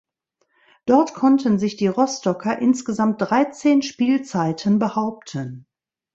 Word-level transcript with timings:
Dort 0.87 1.13
konnten 1.13 1.59
sich 1.59 1.75
die 1.75 1.85
Rostocker 1.85 2.57
insgesamt 2.57 3.21
dreizehn 3.21 3.83
Spielzeiten 3.83 4.79
behaupten. 4.79 5.67